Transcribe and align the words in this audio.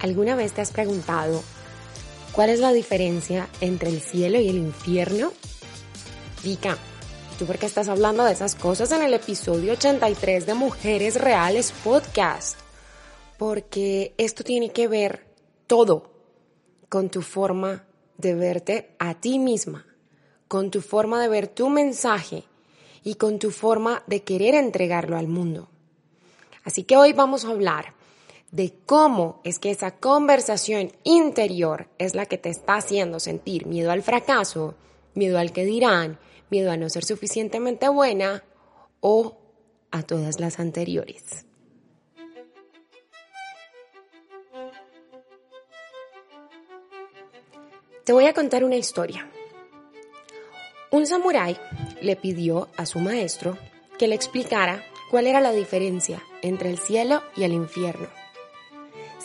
¿Alguna 0.00 0.36
vez 0.36 0.52
te 0.52 0.60
has 0.60 0.72
preguntado 0.72 1.42
cuál 2.32 2.50
es 2.50 2.60
la 2.60 2.72
diferencia 2.72 3.48
entre 3.60 3.88
el 3.88 4.00
cielo 4.00 4.38
y 4.38 4.48
el 4.48 4.56
infierno? 4.56 5.32
Vika, 6.44 6.76
¿tú 7.38 7.46
por 7.46 7.58
qué 7.58 7.66
estás 7.66 7.88
hablando 7.88 8.24
de 8.24 8.32
esas 8.32 8.54
cosas 8.54 8.92
en 8.92 9.02
el 9.02 9.14
episodio 9.14 9.72
83 9.72 10.44
de 10.44 10.54
Mujeres 10.54 11.18
Reales 11.18 11.72
Podcast? 11.82 12.58
Porque 13.38 14.14
esto 14.18 14.44
tiene 14.44 14.70
que 14.70 14.86
ver 14.86 15.26
todo 15.66 16.10
con 16.90 17.08
tu 17.08 17.22
forma 17.22 17.86
de 18.18 18.34
verte 18.34 18.94
a 18.98 19.14
ti 19.14 19.38
misma, 19.38 19.86
con 20.46 20.70
tu 20.70 20.82
forma 20.82 21.20
de 21.22 21.28
ver 21.28 21.48
tu 21.48 21.70
mensaje 21.70 22.44
y 23.02 23.14
con 23.14 23.38
tu 23.38 23.50
forma 23.50 24.02
de 24.06 24.22
querer 24.22 24.54
entregarlo 24.54 25.16
al 25.16 25.26
mundo. 25.26 25.68
Así 26.64 26.84
que 26.84 26.96
hoy 26.96 27.12
vamos 27.12 27.44
a 27.44 27.50
hablar 27.50 27.95
de 28.56 28.72
cómo 28.86 29.42
es 29.44 29.58
que 29.58 29.70
esa 29.70 29.90
conversación 29.90 30.90
interior 31.04 31.88
es 31.98 32.14
la 32.14 32.24
que 32.24 32.38
te 32.38 32.48
está 32.48 32.76
haciendo 32.76 33.20
sentir 33.20 33.66
miedo 33.66 33.90
al 33.90 34.02
fracaso, 34.02 34.74
miedo 35.12 35.38
al 35.38 35.52
que 35.52 35.66
dirán, 35.66 36.18
miedo 36.48 36.70
a 36.70 36.78
no 36.78 36.88
ser 36.88 37.04
suficientemente 37.04 37.86
buena 37.90 38.44
o 39.00 39.36
a 39.90 40.02
todas 40.02 40.40
las 40.40 40.58
anteriores. 40.58 41.44
Te 48.04 48.12
voy 48.14 48.24
a 48.24 48.32
contar 48.32 48.64
una 48.64 48.76
historia. 48.76 49.30
Un 50.90 51.06
samurái 51.06 51.58
le 52.00 52.16
pidió 52.16 52.70
a 52.78 52.86
su 52.86 53.00
maestro 53.00 53.58
que 53.98 54.08
le 54.08 54.14
explicara 54.14 54.82
cuál 55.10 55.26
era 55.26 55.42
la 55.42 55.52
diferencia 55.52 56.22
entre 56.40 56.70
el 56.70 56.78
cielo 56.78 57.22
y 57.36 57.44
el 57.44 57.52
infierno. 57.52 58.15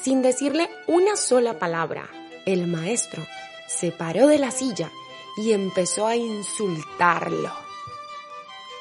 Sin 0.02 0.24
decirle 0.24 0.68
una 0.88 1.16
sola 1.16 1.60
palabra, 1.60 2.10
el 2.48 2.66
maestro 2.66 3.24
se 3.68 3.92
paró 3.92 4.26
de 4.26 4.40
la 4.40 4.50
silla 4.50 4.92
y 5.38 5.52
empezó 5.52 6.08
a 6.08 6.16
insultarlo. 6.16 7.52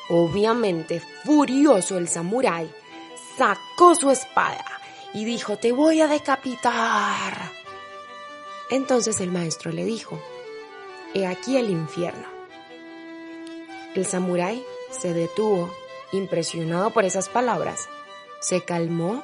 Obviamente, 0.08 1.02
furioso 1.24 1.98
el 1.98 2.08
samurái, 2.08 2.70
sacó 3.36 3.94
su 3.94 4.10
espada 4.10 4.64
y 5.12 5.26
dijo, 5.26 5.58
te 5.58 5.72
voy 5.72 6.00
a 6.00 6.06
decapitar. 6.06 7.52
Entonces 8.70 9.20
el 9.20 9.30
maestro 9.30 9.72
le 9.72 9.84
dijo, 9.84 10.18
he 11.12 11.26
aquí 11.26 11.58
el 11.58 11.68
infierno. 11.68 12.28
El 13.94 14.06
samurái 14.06 14.64
se 14.90 15.12
detuvo, 15.12 15.70
impresionado 16.12 16.90
por 16.90 17.04
esas 17.04 17.28
palabras, 17.28 17.88
se 18.40 18.62
calmó 18.62 19.22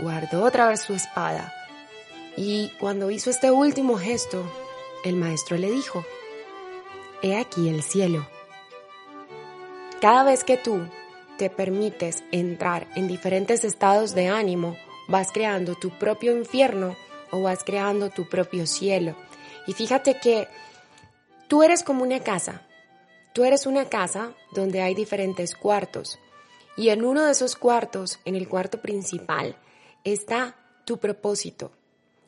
guardó 0.00 0.44
otra 0.44 0.68
vez 0.68 0.80
su 0.80 0.94
espada 0.94 1.52
y 2.36 2.70
cuando 2.80 3.10
hizo 3.10 3.30
este 3.30 3.50
último 3.50 3.98
gesto, 3.98 4.42
el 5.04 5.16
maestro 5.16 5.56
le 5.56 5.70
dijo, 5.70 6.04
He 7.22 7.36
aquí 7.36 7.68
el 7.68 7.82
cielo. 7.82 8.26
Cada 10.00 10.24
vez 10.24 10.42
que 10.42 10.56
tú 10.56 10.86
te 11.36 11.50
permites 11.50 12.24
entrar 12.32 12.88
en 12.96 13.06
diferentes 13.06 13.64
estados 13.64 14.14
de 14.14 14.28
ánimo, 14.28 14.76
vas 15.08 15.30
creando 15.30 15.74
tu 15.74 15.90
propio 15.90 16.36
infierno 16.36 16.96
o 17.30 17.42
vas 17.42 17.62
creando 17.64 18.10
tu 18.10 18.28
propio 18.28 18.66
cielo. 18.66 19.14
Y 19.66 19.74
fíjate 19.74 20.18
que 20.18 20.48
tú 21.48 21.62
eres 21.62 21.82
como 21.84 22.02
una 22.02 22.20
casa. 22.20 22.62
Tú 23.34 23.44
eres 23.44 23.66
una 23.66 23.88
casa 23.88 24.32
donde 24.52 24.82
hay 24.82 24.94
diferentes 24.94 25.54
cuartos. 25.54 26.18
Y 26.76 26.88
en 26.88 27.04
uno 27.04 27.24
de 27.24 27.32
esos 27.32 27.56
cuartos, 27.56 28.18
en 28.24 28.34
el 28.34 28.48
cuarto 28.48 28.80
principal, 28.80 29.56
está 30.04 30.56
tu 30.84 30.98
propósito, 30.98 31.72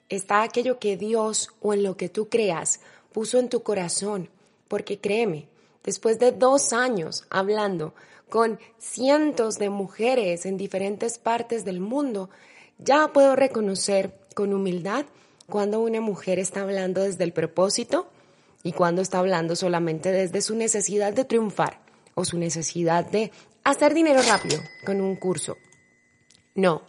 está 0.08 0.42
aquello 0.42 0.78
que 0.78 0.96
Dios 0.96 1.50
o 1.60 1.74
en 1.74 1.82
lo 1.82 1.96
que 1.96 2.08
tú 2.08 2.28
creas 2.28 2.80
puso 3.12 3.38
en 3.38 3.48
tu 3.48 3.62
corazón, 3.62 4.28
porque 4.68 4.98
créeme, 4.98 5.48
después 5.82 6.18
de 6.18 6.32
dos 6.32 6.72
años 6.72 7.24
hablando 7.30 7.94
con 8.28 8.58
cientos 8.78 9.58
de 9.58 9.70
mujeres 9.70 10.46
en 10.46 10.56
diferentes 10.56 11.18
partes 11.18 11.64
del 11.64 11.80
mundo, 11.80 12.30
ya 12.78 13.12
puedo 13.12 13.36
reconocer 13.36 14.18
con 14.34 14.52
humildad 14.52 15.06
cuando 15.48 15.80
una 15.80 16.00
mujer 16.00 16.38
está 16.38 16.62
hablando 16.62 17.02
desde 17.02 17.24
el 17.24 17.32
propósito 17.32 18.08
y 18.62 18.72
cuando 18.72 19.02
está 19.02 19.18
hablando 19.18 19.54
solamente 19.54 20.10
desde 20.10 20.40
su 20.40 20.56
necesidad 20.56 21.12
de 21.12 21.24
triunfar 21.24 21.80
o 22.14 22.24
su 22.24 22.38
necesidad 22.38 23.04
de 23.04 23.30
hacer 23.62 23.94
dinero 23.94 24.20
rápido 24.22 24.58
con 24.84 25.00
un 25.00 25.16
curso. 25.16 25.56
No, 26.54 26.82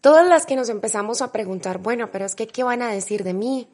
Todas 0.00 0.28
las 0.28 0.46
que 0.46 0.54
nos 0.54 0.68
empezamos 0.68 1.22
a 1.22 1.32
preguntar, 1.32 1.78
bueno, 1.78 2.10
pero 2.12 2.24
es 2.24 2.36
que, 2.36 2.46
¿qué 2.46 2.62
van 2.62 2.82
a 2.82 2.92
decir 2.92 3.24
de 3.24 3.34
mí? 3.34 3.68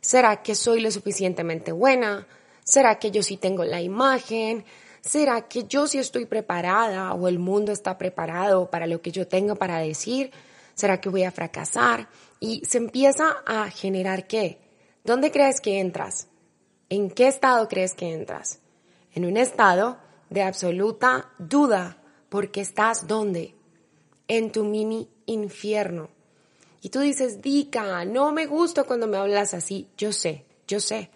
¿Será 0.00 0.42
que 0.42 0.56
soy 0.56 0.80
lo 0.80 0.90
suficientemente 0.90 1.70
buena? 1.70 2.26
¿Será 2.64 2.98
que 2.98 3.12
yo 3.12 3.22
sí 3.22 3.36
tengo 3.36 3.64
la 3.64 3.80
imagen? 3.80 4.64
¿Será 5.00 5.46
que 5.48 5.64
yo 5.64 5.86
sí 5.86 5.98
estoy 5.98 6.26
preparada 6.26 7.14
o 7.14 7.28
el 7.28 7.38
mundo 7.38 7.70
está 7.70 7.96
preparado 7.96 8.70
para 8.70 8.88
lo 8.88 9.00
que 9.00 9.12
yo 9.12 9.28
tengo 9.28 9.54
para 9.54 9.78
decir? 9.78 10.32
¿Será 10.74 11.00
que 11.00 11.08
voy 11.08 11.22
a 11.22 11.30
fracasar? 11.30 12.08
Y 12.40 12.64
se 12.64 12.78
empieza 12.78 13.36
a 13.46 13.70
generar 13.70 14.26
qué? 14.26 14.60
¿Dónde 15.04 15.30
crees 15.30 15.60
que 15.60 15.78
entras? 15.78 16.28
¿En 16.88 17.10
qué 17.10 17.28
estado 17.28 17.68
crees 17.68 17.94
que 17.94 18.12
entras? 18.12 18.60
En 19.12 19.24
un 19.24 19.36
estado 19.36 19.98
de 20.28 20.42
absoluta 20.42 21.30
duda, 21.38 22.02
porque 22.28 22.60
estás 22.60 23.06
dónde? 23.06 23.54
En 24.26 24.52
tu 24.52 24.64
mini 24.64 25.08
infierno. 25.28 26.08
Y 26.80 26.90
tú 26.90 27.00
dices, 27.00 27.42
Dica, 27.42 28.04
no 28.04 28.32
me 28.32 28.46
gusta 28.46 28.84
cuando 28.84 29.06
me 29.06 29.16
hablas 29.16 29.54
así. 29.54 29.88
Yo 29.96 30.12
sé, 30.12 30.44
yo 30.66 30.80
sé. 30.80 31.10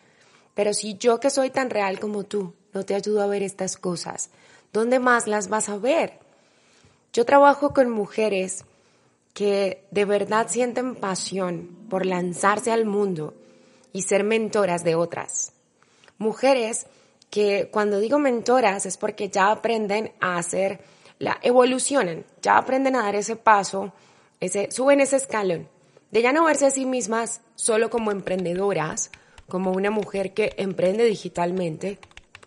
Pero 0.54 0.74
si 0.74 0.94
yo 0.98 1.20
que 1.20 1.30
soy 1.30 1.50
tan 1.50 1.70
real 1.70 1.98
como 1.98 2.24
tú 2.24 2.54
no 2.72 2.84
te 2.84 2.94
ayudo 2.94 3.22
a 3.22 3.26
ver 3.26 3.42
estas 3.42 3.76
cosas, 3.76 4.30
¿dónde 4.72 4.98
más 4.98 5.26
las 5.26 5.48
vas 5.48 5.68
a 5.68 5.76
ver? 5.76 6.18
Yo 7.12 7.24
trabajo 7.24 7.72
con 7.72 7.90
mujeres 7.90 8.64
que 9.34 9.84
de 9.90 10.04
verdad 10.04 10.48
sienten 10.48 10.94
pasión 10.94 11.86
por 11.88 12.06
lanzarse 12.06 12.70
al 12.70 12.84
mundo 12.84 13.34
y 13.92 14.02
ser 14.02 14.24
mentoras 14.24 14.84
de 14.84 14.94
otras. 14.94 15.52
Mujeres 16.18 16.86
que 17.30 17.70
cuando 17.70 17.98
digo 17.98 18.18
mentoras 18.18 18.84
es 18.84 18.98
porque 18.98 19.30
ya 19.30 19.50
aprenden 19.50 20.12
a 20.20 20.36
hacer 20.36 20.80
la 21.22 21.38
evolucionan, 21.40 22.24
ya 22.42 22.58
aprenden 22.58 22.96
a 22.96 23.04
dar 23.04 23.14
ese 23.14 23.36
paso, 23.36 23.92
ese, 24.40 24.72
suben 24.72 24.98
ese 24.98 25.14
escalón, 25.14 25.68
de 26.10 26.20
ya 26.20 26.32
no 26.32 26.44
verse 26.44 26.66
a 26.66 26.70
sí 26.72 26.84
mismas 26.84 27.42
solo 27.54 27.90
como 27.90 28.10
emprendedoras, 28.10 29.12
como 29.48 29.70
una 29.70 29.92
mujer 29.92 30.34
que 30.34 30.52
emprende 30.56 31.04
digitalmente, 31.04 32.00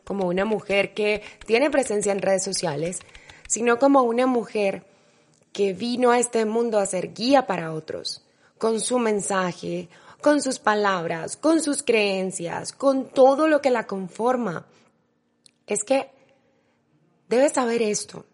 como 0.03 0.27
una 0.27 0.43
mujer 0.43 0.93
que 0.93 1.21
tiene 1.45 1.71
presencia 1.71 2.11
en 2.11 2.21
redes 2.21 2.43
sociales, 2.43 2.99
sino 3.47 3.79
como 3.79 4.01
una 4.01 4.27
mujer 4.27 4.83
que 5.53 5.71
vino 5.71 6.11
a 6.11 6.19
este 6.19 6.43
mundo 6.43 6.77
a 6.77 6.85
ser 6.85 7.13
guía 7.13 7.47
para 7.47 7.71
otros, 7.71 8.25
con 8.57 8.81
su 8.81 8.99
mensaje, 8.99 9.87
con 10.19 10.41
sus 10.41 10.59
palabras, 10.59 11.37
con 11.37 11.61
sus 11.61 11.81
creencias, 11.81 12.73
con 12.73 13.05
todo 13.05 13.47
lo 13.47 13.61
que 13.61 13.69
la 13.69 13.87
conforma. 13.87 14.65
Es 15.65 15.85
que 15.85 16.09
debes 17.29 17.53
saber 17.53 17.81
esto. 17.81 18.25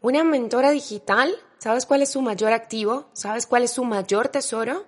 Una 0.00 0.22
mentora 0.22 0.70
digital, 0.70 1.34
¿sabes 1.58 1.84
cuál 1.84 2.02
es 2.02 2.10
su 2.10 2.22
mayor 2.22 2.52
activo? 2.52 3.08
¿Sabes 3.14 3.48
cuál 3.48 3.64
es 3.64 3.72
su 3.72 3.84
mayor 3.84 4.28
tesoro? 4.28 4.86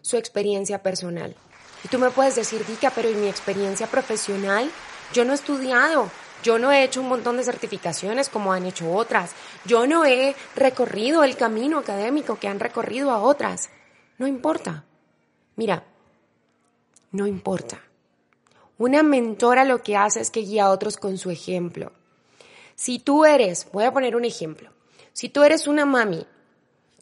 Su 0.00 0.16
experiencia 0.16 0.82
personal. 0.82 1.36
Y 1.84 1.88
tú 1.88 2.00
me 2.00 2.10
puedes 2.10 2.34
decir, 2.34 2.66
Dica, 2.66 2.90
pero 2.92 3.08
en 3.08 3.20
mi 3.20 3.28
experiencia 3.28 3.86
profesional, 3.86 4.68
yo 5.12 5.24
no 5.24 5.30
he 5.30 5.36
estudiado, 5.36 6.10
yo 6.42 6.58
no 6.58 6.72
he 6.72 6.82
hecho 6.82 7.00
un 7.00 7.08
montón 7.08 7.36
de 7.36 7.44
certificaciones 7.44 8.28
como 8.28 8.52
han 8.52 8.66
hecho 8.66 8.92
otras, 8.92 9.30
yo 9.64 9.86
no 9.86 10.04
he 10.04 10.34
recorrido 10.56 11.22
el 11.22 11.36
camino 11.36 11.78
académico 11.78 12.40
que 12.40 12.48
han 12.48 12.58
recorrido 12.58 13.12
a 13.12 13.22
otras. 13.22 13.70
No 14.18 14.26
importa. 14.26 14.84
Mira, 15.54 15.84
no 17.12 17.28
importa. 17.28 17.80
Una 18.76 19.04
mentora 19.04 19.64
lo 19.64 19.82
que 19.82 19.96
hace 19.96 20.20
es 20.20 20.32
que 20.32 20.40
guía 20.40 20.64
a 20.64 20.70
otros 20.70 20.96
con 20.96 21.16
su 21.16 21.30
ejemplo. 21.30 21.92
Si 22.74 22.98
tú 22.98 23.24
eres, 23.24 23.68
voy 23.72 23.84
a 23.84 23.92
poner 23.92 24.16
un 24.16 24.24
ejemplo, 24.24 24.70
si 25.12 25.28
tú 25.28 25.42
eres 25.42 25.66
una 25.66 25.84
mami 25.84 26.26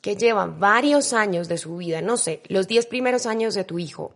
que 0.01 0.17
lleva 0.17 0.47
varios 0.47 1.13
años 1.13 1.49
de 1.49 1.59
su 1.59 1.77
vida, 1.77 2.01
no 2.01 2.17
sé, 2.17 2.43
los 2.49 2.67
10 2.67 2.87
primeros 2.87 3.27
años 3.27 3.55
de 3.55 3.65
tu 3.65 3.79
hijo, 3.79 4.13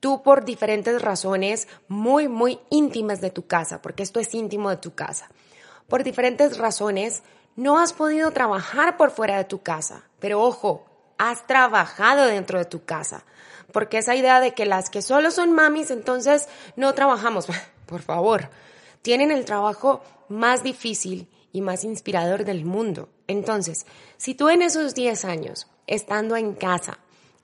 tú 0.00 0.22
por 0.22 0.44
diferentes 0.44 1.02
razones 1.02 1.68
muy, 1.86 2.28
muy 2.28 2.58
íntimas 2.70 3.20
de 3.20 3.30
tu 3.30 3.46
casa, 3.46 3.82
porque 3.82 4.02
esto 4.02 4.20
es 4.20 4.34
íntimo 4.34 4.70
de 4.70 4.76
tu 4.76 4.94
casa, 4.94 5.28
por 5.86 6.04
diferentes 6.04 6.58
razones 6.58 7.22
no 7.56 7.78
has 7.78 7.92
podido 7.92 8.30
trabajar 8.30 8.96
por 8.96 9.10
fuera 9.10 9.36
de 9.36 9.44
tu 9.44 9.62
casa, 9.62 10.04
pero 10.20 10.40
ojo, 10.42 10.86
has 11.18 11.46
trabajado 11.46 12.24
dentro 12.26 12.58
de 12.58 12.64
tu 12.64 12.84
casa, 12.84 13.24
porque 13.72 13.98
esa 13.98 14.14
idea 14.14 14.40
de 14.40 14.54
que 14.54 14.64
las 14.64 14.88
que 14.88 15.02
solo 15.02 15.30
son 15.30 15.52
mamis 15.52 15.90
entonces 15.90 16.48
no 16.76 16.94
trabajamos, 16.94 17.46
por 17.86 18.02
favor, 18.02 18.48
tienen 19.02 19.30
el 19.30 19.44
trabajo 19.44 20.02
más 20.28 20.62
difícil 20.62 21.28
y 21.52 21.60
más 21.60 21.84
inspirador 21.84 22.44
del 22.44 22.64
mundo. 22.64 23.08
Entonces, 23.26 23.86
si 24.16 24.34
tú 24.34 24.48
en 24.48 24.62
esos 24.62 24.94
10 24.94 25.24
años, 25.24 25.66
estando 25.86 26.36
en 26.36 26.54
casa, 26.54 26.98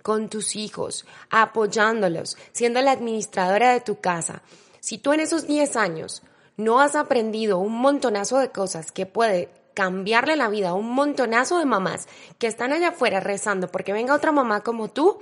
con 0.04 0.28
tus 0.28 0.54
hijos, 0.54 1.06
apoyándolos, 1.30 2.36
siendo 2.52 2.82
la 2.82 2.92
administradora 2.92 3.72
de 3.72 3.80
tu 3.80 4.00
casa. 4.00 4.42
Si 4.80 4.98
tú 4.98 5.14
en 5.14 5.20
esos 5.20 5.46
10 5.46 5.76
años 5.76 6.22
no 6.58 6.82
has 6.82 6.94
aprendido 6.94 7.56
un 7.56 7.72
montonazo 7.72 8.38
de 8.38 8.50
cosas 8.50 8.92
que 8.92 9.06
puede 9.06 9.48
cambiarle 9.72 10.36
la 10.36 10.50
vida 10.50 10.68
a 10.68 10.74
un 10.74 10.90
montonazo 10.90 11.58
de 11.58 11.64
mamás 11.64 12.06
que 12.38 12.46
están 12.46 12.74
allá 12.74 12.88
afuera 12.88 13.20
rezando 13.20 13.68
porque 13.68 13.94
venga 13.94 14.14
otra 14.14 14.30
mamá 14.30 14.60
como 14.60 14.88
tú, 14.88 15.20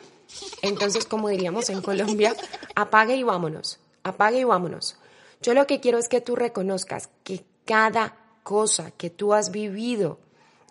entonces, 0.62 1.06
como 1.06 1.28
diríamos 1.28 1.70
en 1.70 1.80
Colombia, 1.80 2.34
apague 2.74 3.14
y 3.14 3.22
vámonos, 3.22 3.78
apague 4.02 4.40
y 4.40 4.44
vámonos. 4.44 4.98
Yo 5.42 5.54
lo 5.54 5.66
que 5.66 5.80
quiero 5.80 5.98
es 5.98 6.08
que 6.08 6.20
tú 6.20 6.36
reconozcas 6.36 7.10
que 7.24 7.44
cada 7.64 8.16
cosa 8.44 8.92
que 8.92 9.10
tú 9.10 9.34
has 9.34 9.50
vivido, 9.50 10.20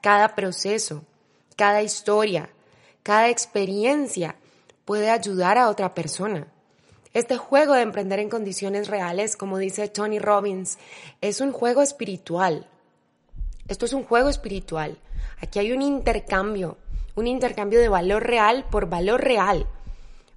cada 0.01 0.33
proceso, 0.33 1.03
cada 1.57 1.81
historia, 1.81 2.49
cada 3.03 3.29
experiencia 3.29 4.37
puede 4.85 5.09
ayudar 5.09 5.57
a 5.57 5.69
otra 5.69 5.93
persona. 5.93 6.47
Este 7.13 7.35
juego 7.35 7.73
de 7.73 7.81
emprender 7.81 8.19
en 8.19 8.29
condiciones 8.29 8.87
reales, 8.87 9.35
como 9.35 9.57
dice 9.57 9.89
Tony 9.89 10.19
Robbins, 10.19 10.77
es 11.19 11.41
un 11.41 11.51
juego 11.51 11.81
espiritual. 11.81 12.65
Esto 13.67 13.85
es 13.85 13.91
un 13.91 14.05
juego 14.05 14.29
espiritual. 14.29 14.97
Aquí 15.41 15.59
hay 15.59 15.73
un 15.73 15.81
intercambio, 15.81 16.77
un 17.15 17.27
intercambio 17.27 17.81
de 17.81 17.89
valor 17.89 18.23
real 18.25 18.65
por 18.71 18.87
valor 18.87 19.21
real. 19.21 19.67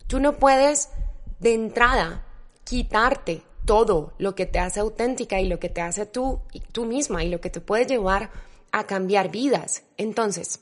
Tú 0.09 0.19
no 0.19 0.39
puedes 0.39 0.91
de 1.39 1.55
entrada 1.55 2.25
quitarte 2.65 3.45
todo 3.65 4.13
lo 4.19 4.35
que 4.35 4.47
te 4.47 4.59
hace 4.59 4.81
auténtica 4.81 5.41
y 5.41 5.49
lo 5.49 5.59
que 5.59 5.69
te 5.69 5.81
hace 5.81 6.07
tú, 6.07 6.41
y 6.53 6.61
tú 6.61 6.85
misma 6.85 7.25
y 7.25 7.29
lo 7.29 7.41
que 7.41 7.51
te 7.51 7.61
puede 7.61 7.87
llevar 7.87 8.31
a 8.73 8.87
cambiar 8.87 9.31
vidas. 9.31 9.83
Entonces, 9.97 10.61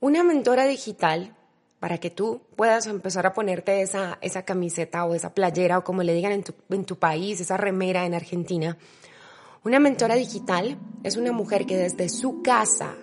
una 0.00 0.22
mentora 0.22 0.66
digital 0.66 1.36
para 1.78 1.98
que 1.98 2.10
tú 2.10 2.42
puedas 2.56 2.86
empezar 2.86 3.26
a 3.26 3.32
ponerte 3.32 3.80
esa, 3.80 4.18
esa 4.20 4.44
camiseta 4.44 5.04
o 5.04 5.14
esa 5.14 5.32
playera 5.32 5.78
o 5.78 5.84
como 5.84 6.02
le 6.02 6.12
digan 6.12 6.32
en 6.32 6.44
tu, 6.44 6.54
en 6.68 6.84
tu 6.84 6.96
país, 6.96 7.40
esa 7.40 7.56
remera 7.56 8.04
en 8.04 8.14
Argentina. 8.14 8.76
Una 9.64 9.78
mentora 9.78 10.14
digital 10.14 10.78
es 11.04 11.16
una 11.16 11.32
mujer 11.32 11.66
que 11.66 11.76
desde 11.76 12.08
su 12.08 12.42
casa, 12.42 12.94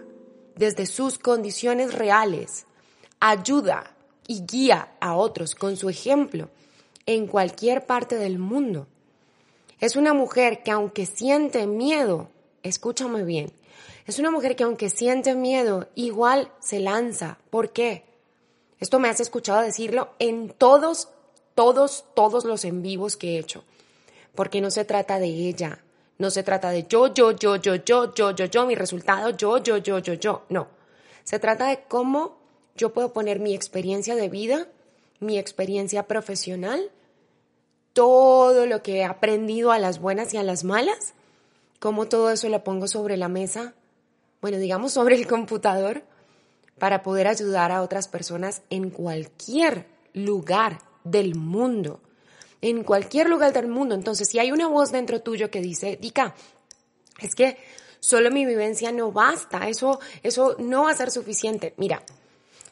desde 0.56 0.86
sus 0.86 1.18
condiciones 1.18 1.94
reales, 1.94 2.66
ayuda 3.20 3.96
y 4.28 4.46
guía 4.46 4.96
a 5.00 5.16
otros 5.16 5.56
con 5.56 5.78
su 5.78 5.90
ejemplo 5.90 6.50
en 7.08 7.26
cualquier 7.26 7.88
parte 7.88 8.18
del 8.18 8.38
mundo. 8.38 8.86
Es 9.80 9.96
una 9.96 10.14
mujer 10.14 10.62
que 10.62 10.70
aunque 10.70 11.08
siente 11.08 11.66
miedo, 11.66 12.30
escúchame 12.62 13.24
bien, 13.24 13.52
es 14.08 14.20
una 14.20 14.32
mujer 14.32 14.56
que 14.56 14.64
aunque 14.64 14.90
siente 14.90 15.36
miedo, 15.36 15.90
igual 15.96 16.50
se 16.60 16.80
lanza. 16.80 17.40
¿Por 17.50 17.72
qué? 17.72 18.06
Esto 18.80 19.00
me 19.00 19.10
has 19.10 19.20
escuchado 19.20 19.62
decirlo 19.62 20.10
en 20.20 20.50
todos, 20.50 21.10
todos, 21.56 22.06
todos 22.16 22.46
los 22.46 22.64
en 22.64 22.82
vivos 22.82 23.18
que 23.18 23.36
he 23.36 23.40
hecho. 23.40 23.66
Porque 24.34 24.62
no 24.62 24.72
se 24.72 24.86
trata 24.86 25.20
de 25.20 25.28
ella. 25.28 25.84
No 26.20 26.32
se 26.32 26.42
trata 26.42 26.70
de 26.70 26.84
yo, 26.88 27.14
yo, 27.14 27.32
yo, 27.32 27.58
yo, 27.58 27.76
yo, 27.76 28.14
yo, 28.14 28.32
yo, 28.32 28.46
yo, 28.46 28.66
mi 28.66 28.76
resultado, 28.76 29.32
yo, 29.32 29.58
yo, 29.58 29.78
yo, 29.78 30.00
yo, 30.00 30.14
yo. 30.14 30.44
No. 30.50 30.68
Se 31.26 31.38
trata 31.38 31.68
de 31.68 31.82
cómo 31.88 32.38
yo 32.76 32.94
puedo 32.94 33.12
poner 33.12 33.40
mi 33.40 33.54
experiencia 33.54 34.16
de 34.16 34.30
vida, 34.30 34.68
mi 35.20 35.38
experiencia 35.38 36.04
profesional, 36.04 36.92
todo 37.94 38.66
lo 38.66 38.84
que 38.84 38.98
he 38.98 39.04
aprendido 39.04 39.72
a 39.72 39.80
las 39.80 40.00
buenas 40.00 40.34
y 40.34 40.38
a 40.38 40.44
las 40.44 40.64
malas, 40.64 41.14
cómo 41.80 42.08
todo 42.08 42.30
eso 42.32 42.50
lo 42.50 42.64
pongo 42.64 42.88
sobre 42.88 43.18
la 43.18 43.28
mesa, 43.28 43.74
bueno, 44.42 44.58
digamos 44.58 44.94
sobre 44.94 45.16
el 45.16 45.28
computador 45.28 46.04
para 46.78 47.02
poder 47.02 47.28
ayudar 47.28 47.72
a 47.72 47.82
otras 47.82 48.08
personas 48.08 48.62
en 48.70 48.90
cualquier 48.90 49.88
lugar 50.14 50.80
del 51.04 51.36
mundo. 51.36 52.02
En 52.62 52.84
cualquier 52.84 53.30
lugar 53.30 53.54
del 53.54 53.68
mundo. 53.68 53.96
Entonces, 53.96 54.28
si 54.28 54.40
hay 54.40 54.52
una 54.52 54.68
voz 54.68 54.92
dentro 54.92 55.22
tuyo 55.22 55.50
que 55.50 55.62
dice, 55.62 55.98
Dica, 56.00 56.36
es 57.20 57.36
que 57.36 57.58
solo 58.00 58.32
mi 58.32 58.46
vivencia 58.46 58.92
no 58.92 59.12
basta, 59.12 59.68
eso, 59.68 60.00
eso 60.24 60.56
no 60.60 60.84
va 60.84 60.92
a 60.92 60.96
ser 60.96 61.12
suficiente. 61.12 61.74
Mira, 61.78 62.04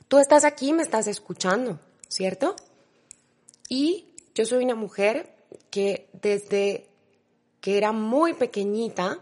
tú 0.07 0.19
estás 0.19 0.43
aquí, 0.43 0.73
me 0.73 0.83
estás 0.83 1.07
escuchando, 1.07 1.79
¿cierto? 2.07 2.55
Y 3.69 4.05
yo 4.33 4.45
soy 4.45 4.63
una 4.63 4.75
mujer 4.75 5.35
que 5.69 6.09
desde 6.13 6.87
que 7.61 7.77
era 7.77 7.91
muy 7.91 8.33
pequeñita 8.33 9.19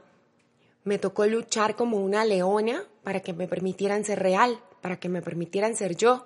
me 0.84 1.00
tocó 1.00 1.26
luchar 1.26 1.76
como 1.76 1.98
una 1.98 2.26
leona 2.26 2.84
para 3.04 3.22
que 3.22 3.34
me 3.34 3.48
permitieran 3.48 4.04
ser 4.04 4.20
real, 4.20 4.60
para 4.82 5.00
que 5.00 5.10
me 5.10 5.22
permitieran 5.22 5.76
ser 5.76 5.96
yo. 5.96 6.26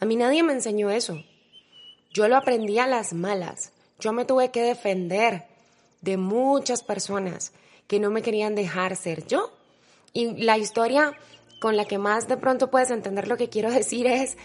A 0.00 0.04
mí 0.04 0.16
nadie 0.16 0.42
me 0.42 0.52
enseñó 0.52 0.90
eso. 0.90 1.22
Yo 2.12 2.28
lo 2.28 2.36
aprendí 2.36 2.78
a 2.78 2.86
las 2.86 3.12
malas. 3.12 3.72
Yo 4.00 4.12
me 4.12 4.24
tuve 4.24 4.50
que 4.50 4.62
defender 4.62 5.44
de 6.00 6.16
muchas 6.16 6.82
personas 6.82 7.52
que 7.86 8.00
no 8.00 8.10
me 8.10 8.22
querían 8.22 8.54
dejar 8.54 8.96
ser 8.96 9.26
yo. 9.26 9.52
Y 10.12 10.42
la 10.42 10.58
historia 10.58 11.12
con 11.60 11.76
la 11.76 11.84
que 11.84 11.98
más 11.98 12.28
de 12.28 12.36
pronto 12.36 12.70
puedes 12.70 12.90
entender 12.90 13.28
lo 13.28 13.36
que 13.36 13.48
quiero 13.48 13.70
decir 13.72 14.06
es, 14.06 14.36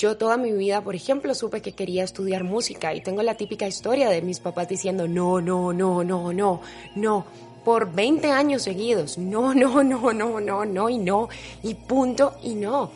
yo 0.00 0.16
toda 0.16 0.38
mi 0.38 0.50
vida, 0.52 0.80
por 0.80 0.94
ejemplo, 0.94 1.34
supe 1.34 1.60
que 1.60 1.72
quería 1.72 2.04
estudiar 2.04 2.42
música 2.42 2.94
y 2.94 3.02
tengo 3.02 3.22
la 3.22 3.34
típica 3.34 3.68
historia 3.68 4.08
de 4.08 4.22
mis 4.22 4.40
papás 4.40 4.66
diciendo, 4.66 5.06
no, 5.06 5.42
no, 5.42 5.74
no, 5.74 6.02
no, 6.02 6.32
no, 6.32 6.62
no, 6.94 7.26
por 7.66 7.92
20 7.92 8.30
años 8.30 8.62
seguidos. 8.62 9.18
No, 9.18 9.52
no, 9.54 9.84
no, 9.84 10.14
no, 10.14 10.40
no, 10.40 10.64
no 10.64 10.88
y 10.88 10.96
no. 10.96 11.28
Y 11.62 11.74
punto 11.74 12.32
y 12.42 12.54
no. 12.54 12.90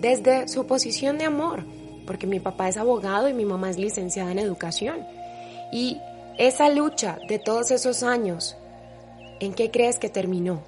Desde 0.00 0.48
su 0.48 0.66
posición 0.66 1.16
de 1.16 1.26
amor, 1.26 1.62
porque 2.08 2.26
mi 2.26 2.40
papá 2.40 2.68
es 2.68 2.76
abogado 2.76 3.28
y 3.28 3.34
mi 3.34 3.44
mamá 3.44 3.70
es 3.70 3.78
licenciada 3.78 4.32
en 4.32 4.40
educación. 4.40 5.06
Y 5.72 6.00
esa 6.38 6.68
lucha 6.70 7.20
de 7.28 7.38
todos 7.38 7.70
esos 7.70 8.02
años, 8.02 8.56
¿en 9.38 9.54
qué 9.54 9.70
crees 9.70 10.00
que 10.00 10.08
terminó? 10.08 10.64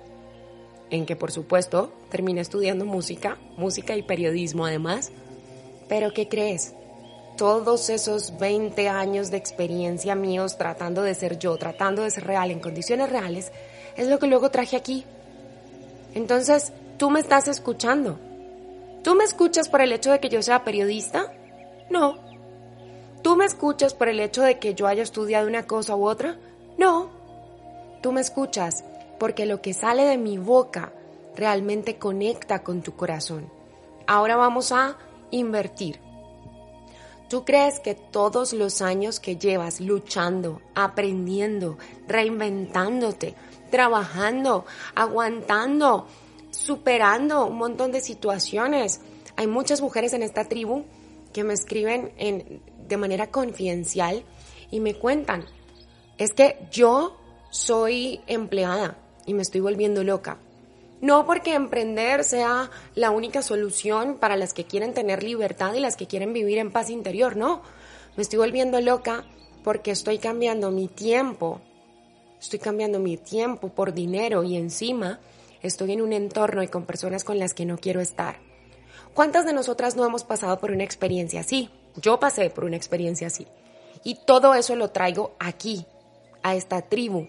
En 0.90 1.04
que 1.04 1.16
por 1.16 1.32
supuesto 1.32 1.92
terminé 2.10 2.42
estudiando 2.42 2.84
música, 2.84 3.38
música 3.56 3.96
y 3.96 4.04
periodismo 4.04 4.66
además. 4.66 5.10
Pero 5.88 6.12
¿qué 6.12 6.28
crees? 6.28 6.74
todos 7.36 7.90
esos 7.90 8.38
20 8.38 8.88
años 8.88 9.30
de 9.30 9.36
experiencia 9.36 10.14
míos 10.14 10.56
tratando 10.56 11.02
de 11.02 11.14
ser 11.14 11.38
yo, 11.38 11.56
tratando 11.56 12.02
de 12.02 12.10
ser 12.10 12.26
real 12.26 12.50
en 12.50 12.60
condiciones 12.60 13.10
reales, 13.10 13.52
es 13.96 14.08
lo 14.08 14.18
que 14.18 14.26
luego 14.26 14.50
traje 14.50 14.76
aquí. 14.76 15.04
Entonces, 16.14 16.72
tú 16.96 17.10
me 17.10 17.20
estás 17.20 17.48
escuchando. 17.48 18.18
¿Tú 19.02 19.14
me 19.14 19.24
escuchas 19.24 19.68
por 19.68 19.80
el 19.80 19.92
hecho 19.92 20.12
de 20.12 20.20
que 20.20 20.28
yo 20.28 20.42
sea 20.42 20.64
periodista? 20.64 21.32
No. 21.90 22.18
¿Tú 23.22 23.36
me 23.36 23.44
escuchas 23.44 23.94
por 23.94 24.08
el 24.08 24.20
hecho 24.20 24.42
de 24.42 24.58
que 24.58 24.74
yo 24.74 24.86
haya 24.86 25.02
estudiado 25.02 25.48
una 25.48 25.66
cosa 25.66 25.96
u 25.96 26.06
otra? 26.06 26.36
No. 26.78 27.10
Tú 28.00 28.12
me 28.12 28.20
escuchas 28.20 28.84
porque 29.18 29.46
lo 29.46 29.60
que 29.60 29.74
sale 29.74 30.04
de 30.04 30.18
mi 30.18 30.38
boca 30.38 30.92
realmente 31.34 31.96
conecta 31.98 32.62
con 32.62 32.82
tu 32.82 32.94
corazón. 32.94 33.50
Ahora 34.06 34.36
vamos 34.36 34.72
a 34.72 34.98
invertir. 35.30 36.00
¿Tú 37.28 37.44
crees 37.44 37.80
que 37.80 37.94
todos 37.94 38.52
los 38.52 38.82
años 38.82 39.18
que 39.18 39.36
llevas 39.36 39.80
luchando, 39.80 40.60
aprendiendo, 40.74 41.78
reinventándote, 42.06 43.34
trabajando, 43.70 44.66
aguantando, 44.94 46.06
superando 46.50 47.46
un 47.46 47.56
montón 47.56 47.92
de 47.92 48.00
situaciones? 48.00 49.00
Hay 49.36 49.46
muchas 49.46 49.80
mujeres 49.80 50.12
en 50.12 50.22
esta 50.22 50.44
tribu 50.44 50.84
que 51.32 51.44
me 51.44 51.54
escriben 51.54 52.12
en, 52.18 52.62
de 52.86 52.96
manera 52.96 53.30
confidencial 53.30 54.22
y 54.70 54.80
me 54.80 54.94
cuentan, 54.94 55.46
es 56.18 56.32
que 56.32 56.58
yo 56.70 57.16
soy 57.50 58.20
empleada 58.26 58.98
y 59.26 59.34
me 59.34 59.42
estoy 59.42 59.60
volviendo 59.60 60.04
loca. 60.04 60.38
No 61.04 61.26
porque 61.26 61.52
emprender 61.52 62.24
sea 62.24 62.70
la 62.94 63.10
única 63.10 63.42
solución 63.42 64.16
para 64.16 64.38
las 64.38 64.54
que 64.54 64.64
quieren 64.64 64.94
tener 64.94 65.22
libertad 65.22 65.74
y 65.74 65.80
las 65.80 65.96
que 65.96 66.06
quieren 66.06 66.32
vivir 66.32 66.56
en 66.56 66.72
paz 66.72 66.88
interior, 66.88 67.36
no. 67.36 67.60
Me 68.16 68.22
estoy 68.22 68.38
volviendo 68.38 68.80
loca 68.80 69.26
porque 69.62 69.90
estoy 69.90 70.16
cambiando 70.16 70.70
mi 70.70 70.88
tiempo. 70.88 71.60
Estoy 72.40 72.58
cambiando 72.58 73.00
mi 73.00 73.18
tiempo 73.18 73.68
por 73.68 73.92
dinero 73.92 74.44
y 74.44 74.56
encima 74.56 75.20
estoy 75.60 75.92
en 75.92 76.00
un 76.00 76.14
entorno 76.14 76.62
y 76.62 76.68
con 76.68 76.86
personas 76.86 77.22
con 77.22 77.38
las 77.38 77.52
que 77.52 77.66
no 77.66 77.76
quiero 77.76 78.00
estar. 78.00 78.38
¿Cuántas 79.12 79.44
de 79.44 79.52
nosotras 79.52 79.96
no 79.96 80.06
hemos 80.06 80.24
pasado 80.24 80.58
por 80.58 80.70
una 80.70 80.84
experiencia 80.84 81.40
así? 81.40 81.68
Yo 81.96 82.18
pasé 82.18 82.48
por 82.48 82.64
una 82.64 82.76
experiencia 82.76 83.26
así. 83.26 83.46
Y 84.04 84.20
todo 84.24 84.54
eso 84.54 84.74
lo 84.74 84.88
traigo 84.88 85.34
aquí, 85.38 85.84
a 86.42 86.54
esta 86.54 86.80
tribu. 86.80 87.28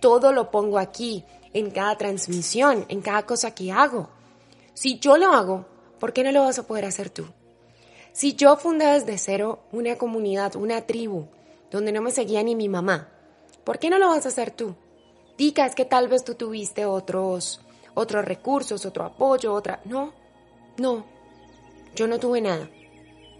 Todo 0.00 0.32
lo 0.32 0.50
pongo 0.50 0.80
aquí 0.80 1.24
en 1.56 1.70
cada 1.70 1.96
transmisión, 1.96 2.84
en 2.88 3.00
cada 3.00 3.24
cosa 3.24 3.54
que 3.54 3.72
hago. 3.72 4.10
Si 4.74 4.98
yo 4.98 5.16
lo 5.16 5.32
hago, 5.32 5.64
¿por 5.98 6.12
qué 6.12 6.22
no 6.22 6.30
lo 6.30 6.42
vas 6.42 6.58
a 6.58 6.66
poder 6.66 6.84
hacer 6.84 7.08
tú? 7.08 7.24
Si 8.12 8.34
yo 8.34 8.58
fundé 8.58 8.84
desde 8.84 9.16
cero 9.16 9.60
una 9.72 9.96
comunidad, 9.96 10.54
una 10.56 10.82
tribu, 10.82 11.28
donde 11.70 11.92
no 11.92 12.02
me 12.02 12.10
seguía 12.10 12.42
ni 12.42 12.54
mi 12.54 12.68
mamá, 12.68 13.08
¿por 13.64 13.78
qué 13.78 13.88
no 13.88 13.98
lo 13.98 14.08
vas 14.08 14.26
a 14.26 14.28
hacer 14.28 14.50
tú? 14.50 14.74
Dica, 15.38 15.64
es 15.64 15.74
que 15.74 15.86
tal 15.86 16.08
vez 16.08 16.24
tú 16.24 16.34
tuviste 16.34 16.84
otros, 16.84 17.62
otros 17.94 18.26
recursos, 18.26 18.84
otro 18.84 19.04
apoyo, 19.04 19.54
otra... 19.54 19.80
No, 19.86 20.12
no. 20.76 21.06
Yo 21.94 22.06
no 22.06 22.18
tuve 22.18 22.42
nada. 22.42 22.68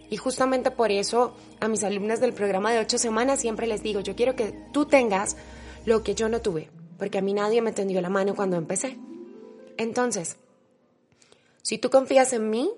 Y 0.09 0.17
justamente 0.17 0.71
por 0.71 0.91
eso 0.91 1.35
a 1.61 1.69
mis 1.69 1.85
alumnas 1.85 2.21
del 2.21 2.33
programa 2.33 2.73
de 2.73 2.79
ocho 2.79 2.97
semanas 2.97 3.41
siempre 3.41 3.67
les 3.67 3.83
digo, 3.83 4.01
yo 4.01 4.17
quiero 4.17 4.37
que 4.37 4.55
tú 4.73 4.87
tengas 4.87 5.37
lo 5.85 6.03
que 6.03 6.15
yo 6.15 6.31
no 6.31 6.41
tuve, 6.41 6.71
porque 6.99 7.19
a 7.19 7.23
mí 7.23 7.33
nadie 7.33 7.63
me 7.63 7.73
tendió 7.73 8.01
la 8.01 8.09
mano 8.09 8.35
cuando 8.35 8.57
empecé. 8.57 8.99
Entonces, 9.77 10.37
si 11.63 11.79
tú 11.79 11.91
confías 11.91 12.33
en 12.33 12.49
mí, 12.49 12.71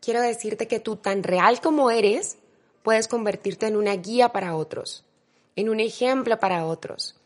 quiero 0.00 0.20
decirte 0.20 0.68
que 0.68 0.80
tú 0.80 0.96
tan 0.96 1.22
real 1.22 1.60
como 1.60 1.90
eres, 1.90 2.38
puedes 2.82 3.08
convertirte 3.08 3.66
en 3.66 3.76
una 3.76 3.94
guía 3.94 4.30
para 4.30 4.54
otros, 4.54 5.04
en 5.56 5.68
un 5.68 5.80
ejemplo 5.80 6.38
para 6.38 6.66
otros, 6.66 7.16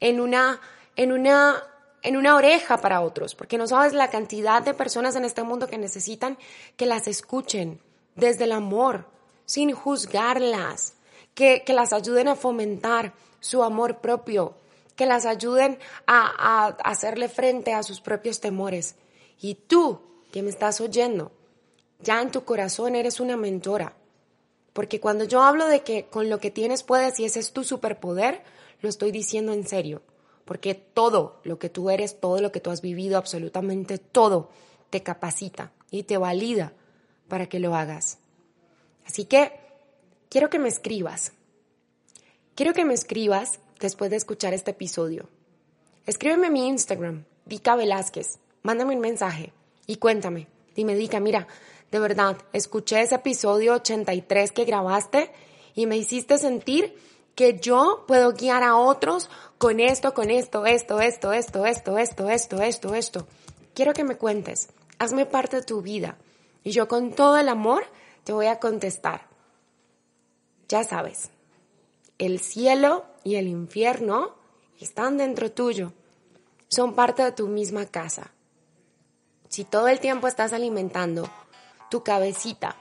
en 0.00 0.20
una, 0.20 0.60
en 0.96 1.12
una, 1.12 1.62
en 2.02 2.16
una 2.16 2.36
oreja 2.36 2.78
para 2.78 3.00
otros, 3.00 3.34
porque 3.34 3.58
no 3.58 3.66
sabes 3.66 3.92
la 3.92 4.10
cantidad 4.10 4.62
de 4.62 4.74
personas 4.74 5.16
en 5.16 5.24
este 5.24 5.42
mundo 5.42 5.68
que 5.68 5.78
necesitan 5.78 6.36
que 6.76 6.86
las 6.86 7.08
escuchen 7.08 7.80
desde 8.14 8.44
el 8.44 8.52
amor, 8.52 9.06
sin 9.44 9.72
juzgarlas, 9.72 10.94
que, 11.34 11.62
que 11.64 11.72
las 11.72 11.92
ayuden 11.92 12.28
a 12.28 12.36
fomentar 12.36 13.12
su 13.40 13.62
amor 13.62 13.98
propio, 13.98 14.54
que 14.96 15.06
las 15.06 15.26
ayuden 15.26 15.78
a, 16.06 16.26
a 16.36 16.66
hacerle 16.90 17.28
frente 17.28 17.72
a 17.72 17.82
sus 17.82 18.00
propios 18.00 18.40
temores. 18.40 18.96
Y 19.40 19.54
tú, 19.54 20.00
que 20.32 20.42
me 20.42 20.50
estás 20.50 20.80
oyendo, 20.80 21.32
ya 22.00 22.20
en 22.22 22.30
tu 22.30 22.44
corazón 22.44 22.96
eres 22.96 23.20
una 23.20 23.36
mentora. 23.36 23.94
Porque 24.72 25.00
cuando 25.00 25.24
yo 25.24 25.42
hablo 25.42 25.68
de 25.68 25.80
que 25.82 26.06
con 26.06 26.28
lo 26.28 26.38
que 26.38 26.50
tienes 26.50 26.82
puedes 26.82 27.18
y 27.20 27.24
ese 27.24 27.40
es 27.40 27.52
tu 27.52 27.64
superpoder, 27.64 28.42
lo 28.82 28.88
estoy 28.88 29.10
diciendo 29.10 29.52
en 29.52 29.66
serio. 29.66 30.02
Porque 30.44 30.74
todo 30.74 31.40
lo 31.44 31.58
que 31.58 31.70
tú 31.70 31.90
eres, 31.90 32.20
todo 32.20 32.40
lo 32.40 32.52
que 32.52 32.60
tú 32.60 32.70
has 32.70 32.82
vivido, 32.82 33.16
absolutamente 33.16 33.98
todo, 33.98 34.50
te 34.90 35.02
capacita 35.02 35.72
y 35.90 36.04
te 36.04 36.18
valida 36.18 36.72
para 37.28 37.48
que 37.48 37.58
lo 37.58 37.74
hagas. 37.74 38.18
Así 39.06 39.24
que 39.24 39.52
quiero 40.28 40.50
que 40.50 40.58
me 40.58 40.68
escribas. 40.68 41.32
Quiero 42.54 42.72
que 42.74 42.84
me 42.84 42.94
escribas 42.94 43.60
después 43.80 44.10
de 44.10 44.16
escuchar 44.16 44.54
este 44.54 44.72
episodio. 44.72 45.28
Escríbeme 46.06 46.50
mi 46.50 46.68
Instagram, 46.68 47.24
Dica 47.44 47.76
Velázquez. 47.76 48.38
Mándame 48.62 48.94
un 48.94 49.00
mensaje 49.00 49.52
y 49.86 49.96
cuéntame. 49.96 50.48
Dime, 50.74 50.94
Dica, 50.94 51.20
mira, 51.20 51.46
de 51.90 51.98
verdad, 51.98 52.36
escuché 52.52 53.00
ese 53.00 53.14
episodio 53.14 53.74
83 53.74 54.52
que 54.52 54.64
grabaste 54.64 55.30
y 55.74 55.86
me 55.86 55.96
hiciste 55.96 56.38
sentir 56.38 56.96
que 57.34 57.58
yo 57.60 58.04
puedo 58.08 58.32
guiar 58.32 58.62
a 58.62 58.76
otros 58.76 59.30
con 59.58 59.78
esto, 59.78 60.14
con 60.14 60.30
esto, 60.30 60.66
esto, 60.66 61.00
esto, 61.00 61.32
esto, 61.32 61.66
esto, 61.66 61.98
esto, 61.98 62.28
esto, 62.28 62.62
esto, 62.62 62.94
esto. 62.94 63.26
Quiero 63.74 63.92
que 63.92 64.04
me 64.04 64.16
cuentes. 64.16 64.68
Hazme 64.98 65.26
parte 65.26 65.56
de 65.56 65.62
tu 65.62 65.82
vida. 65.82 66.16
Y 66.64 66.70
yo 66.70 66.88
con 66.88 67.12
todo 67.12 67.36
el 67.36 67.48
amor 67.48 67.84
te 68.24 68.32
voy 68.32 68.46
a 68.46 68.58
contestar. 68.58 69.28
Ya 70.68 70.82
sabes, 70.82 71.30
el 72.18 72.40
cielo 72.40 73.04
y 73.26 73.34
el 73.34 73.48
infierno 73.48 74.36
están 74.78 75.16
dentro 75.18 75.50
tuyo. 75.50 75.92
Son 76.68 76.94
parte 76.94 77.24
de 77.24 77.32
tu 77.32 77.48
misma 77.48 77.84
casa. 77.84 78.30
Si 79.48 79.64
todo 79.64 79.88
el 79.88 79.98
tiempo 79.98 80.28
estás 80.28 80.52
alimentando 80.52 81.28
tu 81.90 82.04
cabecita 82.04 82.76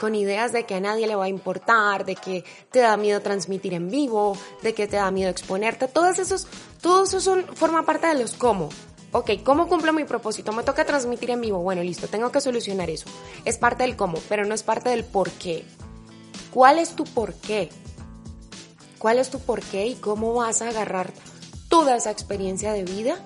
con 0.00 0.14
ideas 0.14 0.52
de 0.52 0.64
que 0.64 0.76
a 0.76 0.80
nadie 0.80 1.06
le 1.06 1.16
va 1.16 1.26
a 1.26 1.28
importar, 1.28 2.06
de 2.06 2.16
que 2.16 2.44
te 2.70 2.78
da 2.78 2.96
miedo 2.96 3.20
transmitir 3.20 3.74
en 3.74 3.90
vivo, 3.90 4.38
de 4.62 4.72
que 4.72 4.88
te 4.88 4.96
da 4.96 5.10
miedo 5.10 5.30
exponerte, 5.30 5.86
todos 5.86 6.18
esos, 6.18 6.46
todo 6.80 7.04
eso 7.04 7.20
son, 7.20 7.44
forma 7.54 7.84
parte 7.84 8.06
de 8.06 8.14
los 8.14 8.32
cómo. 8.32 8.70
Ok, 9.12 9.32
¿cómo 9.44 9.68
cumplo 9.68 9.92
mi 9.92 10.04
propósito? 10.04 10.50
Me 10.52 10.62
toca 10.62 10.86
transmitir 10.86 11.30
en 11.30 11.42
vivo. 11.42 11.58
Bueno, 11.58 11.82
listo, 11.82 12.08
tengo 12.08 12.32
que 12.32 12.40
solucionar 12.40 12.88
eso. 12.88 13.04
Es 13.44 13.58
parte 13.58 13.82
del 13.82 13.96
cómo, 13.96 14.18
pero 14.30 14.46
no 14.46 14.54
es 14.54 14.62
parte 14.62 14.88
del 14.88 15.04
por 15.04 15.30
qué. 15.30 15.62
¿Cuál 16.54 16.78
es 16.78 16.96
tu 16.96 17.04
por 17.04 17.34
qué? 17.34 17.68
¿Cuál 19.04 19.18
es 19.18 19.28
tu 19.28 19.38
por 19.38 19.60
qué 19.60 19.86
y 19.86 19.96
cómo 19.96 20.32
vas 20.32 20.62
a 20.62 20.70
agarrar 20.70 21.12
toda 21.68 21.94
esa 21.94 22.10
experiencia 22.10 22.72
de 22.72 22.84
vida 22.84 23.18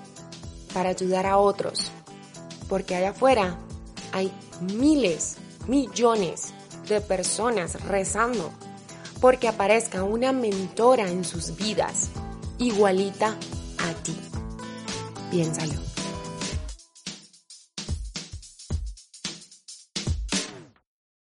para 0.74 0.88
ayudar 0.88 1.24
a 1.24 1.38
otros? 1.38 1.92
Porque 2.68 2.96
allá 2.96 3.10
afuera 3.10 3.56
hay 4.10 4.32
miles, 4.60 5.36
millones 5.68 6.52
de 6.88 7.00
personas 7.00 7.80
rezando 7.84 8.50
porque 9.20 9.46
aparezca 9.46 10.02
una 10.02 10.32
mentora 10.32 11.08
en 11.08 11.24
sus 11.24 11.54
vidas 11.54 12.08
igualita 12.58 13.36
a 13.78 14.02
ti. 14.02 14.16
Piénsalo. 15.30 15.87